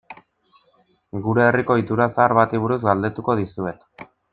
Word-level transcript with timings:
Gure 1.27 1.45
herriko 1.51 1.77
ohitura 1.77 2.09
zahar 2.17 2.37
bati 2.41 2.65
buruz 2.67 2.83
galdetuko 2.91 3.41
dizuet. 3.47 4.11